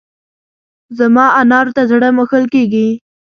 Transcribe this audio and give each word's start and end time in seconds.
زما 0.97 1.25
انارو 1.41 1.71
ته 1.75 1.81
زړه 1.91 2.09
مښل 2.17 2.43
کېږي. 2.53 2.87